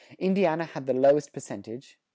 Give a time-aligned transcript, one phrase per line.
[0.17, 1.95] Indiana had the lowest percentage, 20.